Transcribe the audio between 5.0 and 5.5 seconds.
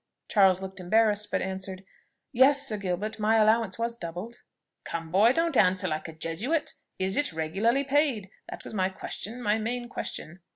boy,